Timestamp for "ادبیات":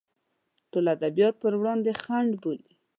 0.95-1.35